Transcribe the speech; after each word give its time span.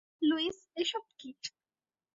Luis, 0.21 0.57
এসব 0.75 1.03
কি? 1.19 1.29